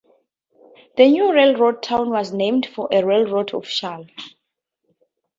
The 0.97 1.07
new 1.11 1.31
railroad 1.31 1.83
town 1.83 2.09
was 2.09 2.33
named 2.33 2.65
for 2.65 2.87
a 2.91 3.05
railroad 3.05 3.53
official. 3.53 4.07